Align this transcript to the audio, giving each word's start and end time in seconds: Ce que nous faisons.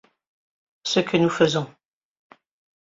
Ce 0.83 0.99
que 0.99 1.15
nous 1.15 1.29
faisons. 1.29 1.69